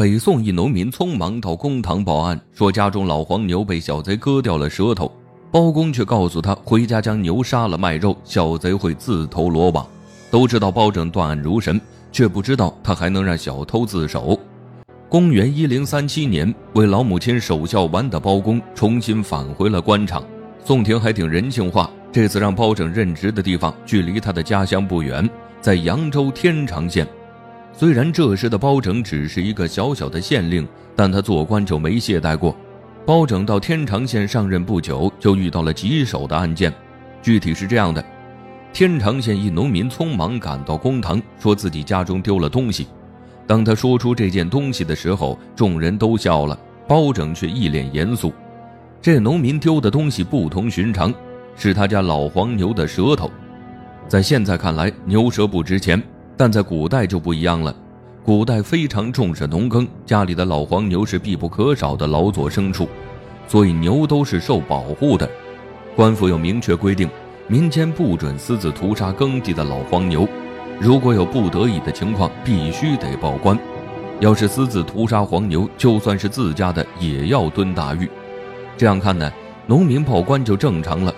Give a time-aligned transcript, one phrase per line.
[0.00, 5.12] 北宋一农民匆忙到公堂报案，说家中老黄牛被小贼割掉了舌头。
[5.50, 9.86] 包公却告诉他，回家将牛杀了卖肉，小贼会自投罗网。
[10.30, 11.78] 都知道包拯断案如神，
[12.10, 14.40] 却不知道他还能让小偷自首。
[15.06, 20.24] 公元一零三七年，为老母亲守孝完的包公重新返回了官场。
[20.64, 25.28] 宋廷还挺人性化，这次让包拯任职的地方距离他的家乡不远，
[25.60, 27.06] 在扬州天长县。
[27.72, 32.54] 虽然这时的包拯只是一个小小的县令，但他做官就没懈怠过。
[33.06, 36.72] 包拯到天长县上任不久，就遇到了棘手的案件。
[37.22, 38.04] 具体是这样的：
[38.72, 42.86] 天长县一农民匆忙赶到公堂，说自己家中丢了东西。
[43.46, 48.32] 当他说出这件东西的时候，众人都笑了，包拯却一脸严肃。
[49.00, 51.12] 这农民丢的东西不同寻常，
[51.56, 53.30] 是他家老黄牛的舌头。
[54.06, 56.00] 在现在看来，牛舌不值钱。
[56.40, 57.76] 但在古代就不一样了，
[58.24, 62.88] 古代非常重视农耕，家里的老黄牛是必不可少的劳作牲畜，
[63.46, 65.30] 所以牛都是受保护的。
[65.94, 67.06] 官府有明确规定，
[67.46, 70.26] 民间不准私自屠杀耕地的老黄牛，
[70.80, 73.58] 如果有不得已的情况，必须得报官。
[74.20, 78.08] 要是私自屠杀黄牛，就算是自家的，也要蹲大狱。
[78.78, 79.30] 这样看呢，
[79.66, 81.14] 农民报官就正常了。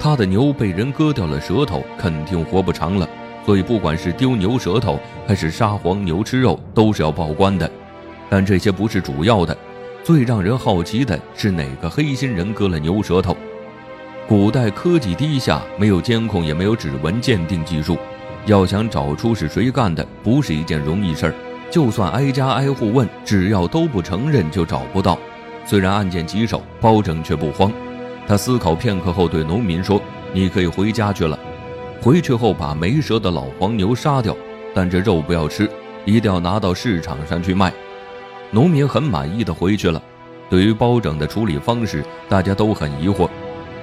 [0.00, 3.06] 他的牛被人割掉了舌头，肯定活不长了。
[3.44, 7.70] 所以，不管是丢牛舌头，还是杀黄牛吃肉，都是要报官的。
[8.30, 9.56] 但这些不是主要的，
[10.02, 13.36] 最让人好奇的是哪个黑心人割了牛舌头。
[14.26, 17.98] 古代科技低下，没有监控，也没有指纹鉴定技术，
[18.46, 21.34] 要想找出是谁干的，不是一件容易事儿。
[21.70, 25.18] 就算挨家挨户问，只要都不承认，就找不到。
[25.66, 27.70] 虽然案件棘手，包拯却不慌。
[28.26, 30.00] 他思考片刻后，对农民说
[30.32, 31.38] ：“你可以回家去了。”
[32.04, 34.36] 回去后把没舌的老黄牛杀掉，
[34.74, 35.66] 但这肉不要吃，
[36.04, 37.72] 一定要拿到市场上去卖。
[38.50, 40.02] 农民很满意的回去了。
[40.50, 43.26] 对于包拯的处理方式，大家都很疑惑。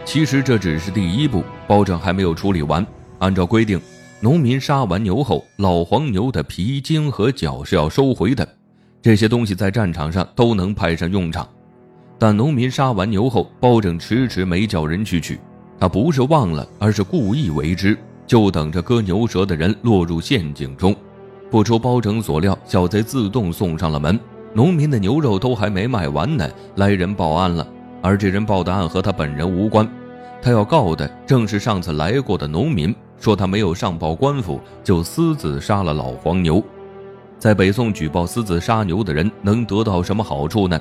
[0.05, 2.85] 其实这只是第一步，包拯还没有处理完。
[3.17, 3.81] 按照规定，
[4.19, 8.47] 农民杀完牛后，老黄牛的皮筋和脚是要收回的。
[9.01, 11.49] 这些东西在战场上都能派上用场。
[12.19, 15.39] 但农民杀完牛后，包拯迟迟没叫人去取，
[15.79, 17.97] 他不是忘了，而是故意为之。
[18.31, 20.95] 就等着割牛舌的人落入陷阱中。
[21.49, 24.17] 不出包拯所料，小贼自动送上了门。
[24.53, 27.67] 农民的牛肉都还没卖完呢，来人报案了。
[28.01, 29.85] 而这人报的案和他本人无关，
[30.41, 36.63] 他要告的正是上次来过的农民，说他没有上报官府就私自杀了老黄牛。
[37.37, 40.79] 在北宋举报私自杀牛的人能得到什么好处呢？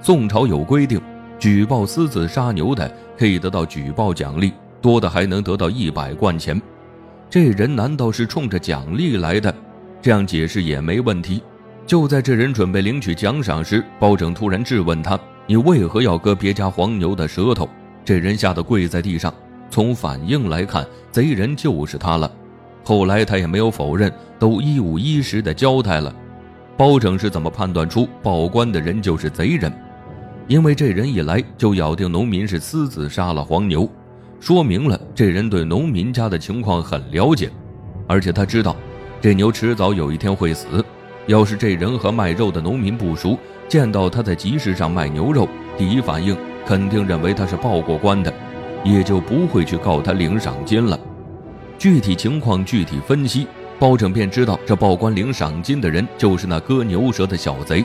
[0.00, 1.00] 宋朝有规定，
[1.36, 2.88] 举报私自杀牛的
[3.18, 4.52] 可以得到举报奖励。
[4.80, 6.60] 多的还能得到一百贯钱，
[7.28, 9.54] 这人难道是冲着奖励来的？
[10.00, 11.42] 这样解释也没问题。
[11.86, 17.68] 就在这人准备领取奖赏时，包拯突然质问他：“你为何要割别家黄牛的舌头？”
[18.04, 19.32] 这人吓得跪在地上。
[19.68, 22.30] 从反应来看，贼人就是他了。
[22.82, 26.14] 后来他也没有否认，都一五一十的交代了。
[26.76, 29.72] 包拯是怎么判断出报官的人就是贼人？
[30.48, 33.88] 因为这人一来就咬定农民是私自杀了黄牛。
[34.40, 37.50] 说明了这人对农民家的情况很了解，
[38.06, 38.74] 而且他知道，
[39.20, 40.82] 这牛迟早有一天会死。
[41.26, 45.46] 要是这人和卖肉的农民不熟，见到他在集市上卖牛肉，
[45.76, 46.34] 第一反应
[46.64, 48.32] 肯定认为他是报过官的，
[48.82, 50.98] 也就不会去告他领赏金了。
[51.78, 53.46] 具体情况具体分析，
[53.78, 57.84] 包拯便知道这报官领赏金的人就是那割牛舌的小贼。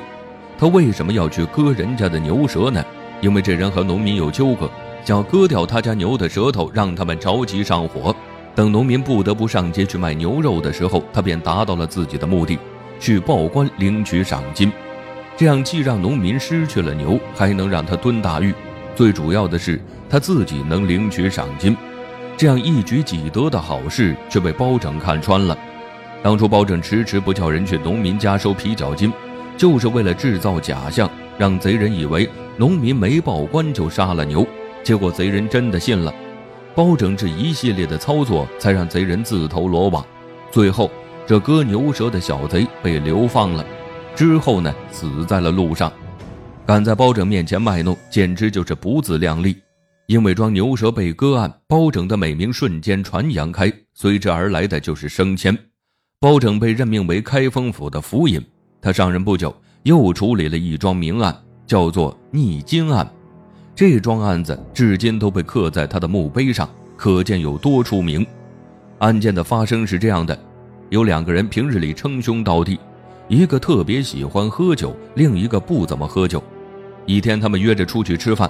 [0.58, 2.84] 他为什么要去割人家的牛舌呢？
[3.20, 4.72] 因为这人和农民有纠葛。
[5.06, 8.14] 想割掉他家牛的舌头，让他们着急上火。
[8.56, 12.58] 等农民不得不上街去卖牛肉的时候，他便达到了自己的目的，
[13.00, 14.72] 去报官领取赏金。
[15.38, 18.52] 这样既让农民失去了牛，还能让他蹲大狱。
[18.96, 19.80] 最主要的是，
[20.10, 21.78] 他自己能领取赏金。
[22.36, 25.56] 这样一举几得的好事，却被包拯看穿了。
[26.24, 29.14] 当初包拯迟迟不叫人去农民家收皮脚金，
[29.56, 31.08] 就是为了制造假象，
[31.38, 32.28] 让贼人以为
[32.58, 34.44] 农民没报官就杀了牛。
[34.86, 36.14] 结果贼人真的信了，
[36.76, 40.06] 包拯这一系列的操作才让贼人自投罗网。
[40.52, 40.92] 最后，
[41.26, 43.66] 这割牛舌的小贼被流放了，
[44.16, 45.92] 之后呢，死在了路上。
[46.68, 49.58] 敢在包拯面前卖弄，简直就是不自量力。
[50.06, 55.58] 因为装牛舌被割案，包拯的美名瞬间传扬开，随之而来的就是升迁。
[56.20, 58.40] 包拯被任命为开封府的府尹。
[58.80, 59.52] 他上任不久，
[59.82, 61.36] 又处理了一桩明案，
[61.66, 63.12] 叫做逆金案。
[63.76, 68.26] 这桩案子至今都被刻在他的墓碑上，可见有多出名。
[69.00, 70.38] 案件的发生是这样的：
[70.90, 72.80] 有两个人平日里称兄道弟，
[73.28, 76.42] 一个特别喜欢喝酒，另一个不怎么喝酒。
[77.06, 78.50] 一天，他们约着出去吃饭。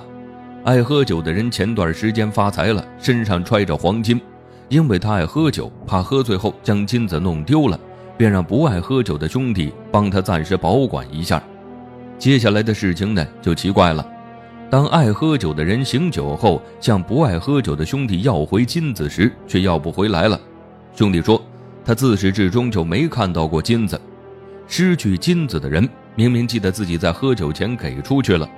[0.64, 4.22] 爱喝酒的人前段时间发财了，身上揣着黄金，
[4.70, 7.80] 因为他爱喝酒，怕喝醉后将金子弄丢了，
[8.16, 11.42] 便让不爱喝酒的兄弟帮他暂时保管一下。
[12.20, 14.08] 接下来的事情呢，就奇怪了。
[14.70, 20.40] 当爱喝酒的人醒酒后向不爱喝酒的兄弟要回金子时，却要不回来了。
[20.96, 21.42] 兄弟说，
[21.86, 24.00] 他自始至终就没看到过金子。
[24.68, 28.50] 失去金子的人明明记得自己在喝酒前给出去了，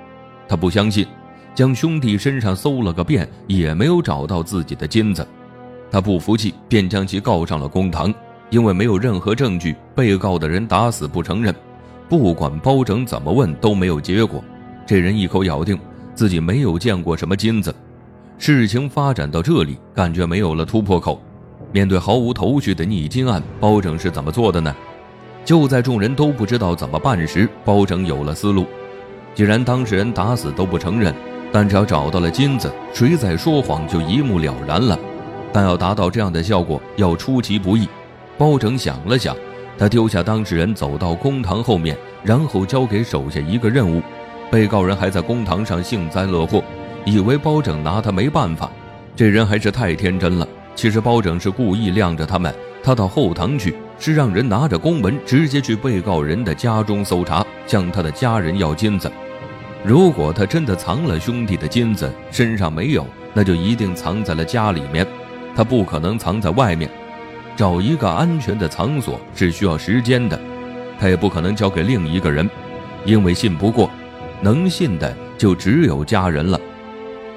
[0.48, 1.06] 他不相信，
[1.54, 5.26] 将兄弟身上搜了个遍，也没有找到自己的金子。
[5.90, 8.12] 他不服气，便将其告上了公堂。
[8.50, 11.54] 因为没有任何证据，被告的人打死不承认。
[12.08, 14.42] 不管包拯怎么问，都没有结果。
[14.86, 15.78] 这人一口咬定。
[16.18, 17.72] 自己没有见过什么金子，
[18.38, 21.22] 事情发展到这里，感觉没有了突破口。
[21.70, 24.74] 面对毫无头绪的逆金案，包拯是怎么做的呢？
[25.44, 28.66] 就在众人都不知道怎么办时，包拯有了思路。
[29.32, 31.14] 既然当事人打死都不承认，
[31.52, 34.98] 但只要找到了金子，谁在说谎就一目了然了。
[35.52, 37.88] 但要达到这样的效果，要出其不意。
[38.36, 39.36] 包拯想了想，
[39.78, 44.02] 他丢下当事人，走到公堂后面，然后交给手下一个任务。
[44.50, 46.62] 被告人还在公堂上幸灾乐祸，
[47.04, 48.70] 以为包拯拿他没办法。
[49.14, 50.48] 这人还是太天真了。
[50.74, 59.10] 其实包拯是故意晾着他们，他到后堂去是让人拿着公文直接去被告人的家中搜查，向他的家人要金子。
[59.84, 63.04] 如果他真的藏了兄弟的金子，身上没有，
[63.34, 65.06] 那就一定藏在了家里面，
[65.54, 66.88] 他不可能藏在外面。
[67.56, 70.38] 找一个安全的藏所是需要时间的，
[71.00, 72.48] 他也不可能交给另一个人，
[73.04, 73.90] 因为信不过。
[74.42, 76.60] 能信的就只有家人了。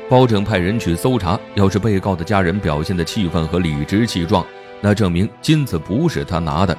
[0.10, 4.46] 包拯派人去搜查，要是被告的家人表现的气愤和理直气壮，
[4.82, 6.78] 那证明金子不是他拿的，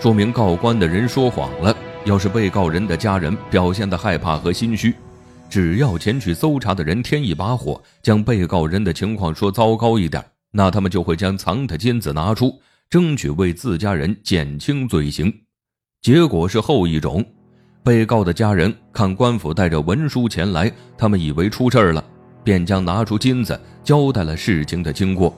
[0.00, 1.76] 说明告官的人说谎了。
[2.04, 4.92] 要是被告人的家人表现的害怕和心虚，
[5.48, 12.60] 只要前去搜查的人添一把火，将被告人的情况说糟糕一点，那他们就会将藏的金子拿出，
[12.90, 15.32] 争取为自家人减轻罪行。
[16.00, 17.24] 结果是后一种。
[17.84, 22.04] 被告的家人看官府带着文书前来，他们以为出事儿了，
[22.44, 25.34] 便将拿出金子交代了事情的经过。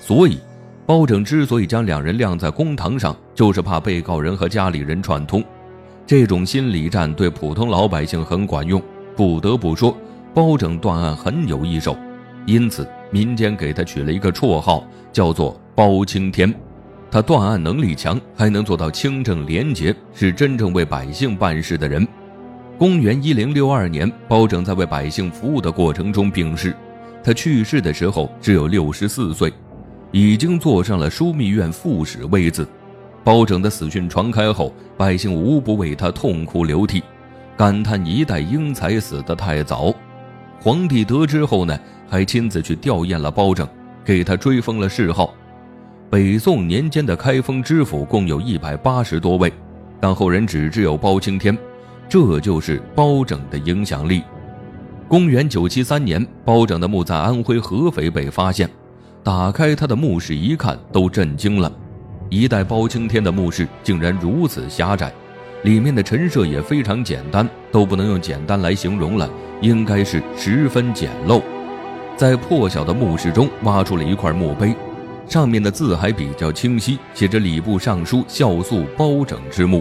[0.00, 0.38] 所以，
[0.86, 5.42] 包拯之所以将两人晾在公堂上，就是怕被告人和家里人串通。
[6.06, 8.80] 这种心理战对普通老百姓很管用。
[9.16, 9.96] 不得不说，
[10.32, 11.96] 包拯断案很有一手，
[12.46, 16.54] 因此民间给他取了一个绰号，叫做包青天。
[17.10, 22.06] 他断案能力强，还能做到清正廉洁，是真正为百姓办事的人。
[22.78, 26.74] 公元一零六二年，包拯在为百姓服务的过程中病逝，
[27.22, 29.52] 他去世的时候只有六十四岁，
[30.12, 32.66] 已经坐上了枢密院副使位子。
[33.24, 37.02] 包拯的死讯传开后，百姓无不为他痛哭流涕，
[37.56, 39.92] 感叹一代英才死得太早。
[40.60, 41.78] 皇帝得知后呢，
[42.08, 43.68] 还亲自去吊唁了包拯，
[44.04, 45.34] 给他追封了谥号。
[46.10, 49.52] 北宋年间的开封知府共有一百八十多位，
[50.00, 51.56] 但后人只知有包青天，
[52.08, 54.24] 这就是包拯的影响力。
[55.06, 58.68] 公元九七三年，包拯的墓在安徽合肥被发现，
[59.22, 61.70] 打开他的墓室一看，都震惊了。
[62.28, 65.12] 一代包青天的墓室竟然如此狭窄，
[65.62, 69.30] 里面的陈设也非常简单，都不能用简单来形容了，
[69.60, 71.40] 应该是十分简陋。
[72.16, 74.74] 在破晓的墓室中挖出了一块墓碑。
[75.30, 79.80] 上面的字还比较清晰，写着礼部尚书孝肃包拯之墓。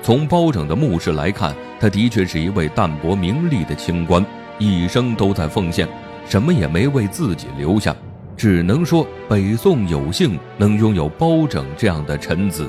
[0.00, 4.24] 从包拯的墓室来看，他的确是一位淡泊名利的清官，
[4.58, 5.86] 一生都在奉献，
[6.26, 7.94] 什么也没为自己留下。
[8.34, 12.66] 只能说北宋有幸能拥有包拯这样的臣子。